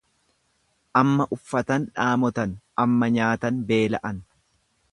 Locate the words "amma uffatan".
1.01-1.85